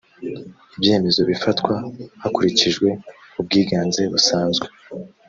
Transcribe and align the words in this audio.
ibyemezo 0.75 1.21
bifatwa 1.29 1.73
hakurikijwe 2.21 2.87
ubwiganze 3.39 4.01
busanzwe 4.13 4.67